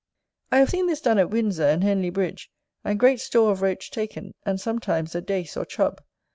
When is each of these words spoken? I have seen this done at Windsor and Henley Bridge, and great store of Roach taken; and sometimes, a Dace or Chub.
I 0.51 0.57
have 0.57 0.71
seen 0.71 0.87
this 0.87 0.99
done 0.99 1.19
at 1.19 1.29
Windsor 1.29 1.61
and 1.65 1.83
Henley 1.83 2.09
Bridge, 2.09 2.49
and 2.83 2.99
great 2.99 3.19
store 3.19 3.51
of 3.51 3.61
Roach 3.61 3.91
taken; 3.91 4.33
and 4.43 4.59
sometimes, 4.59 5.13
a 5.13 5.21
Dace 5.21 5.55
or 5.55 5.63
Chub. 5.63 6.01